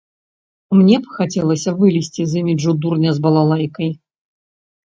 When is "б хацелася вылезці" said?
1.03-2.21